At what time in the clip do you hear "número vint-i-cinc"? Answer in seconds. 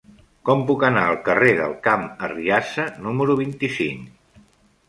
3.09-4.43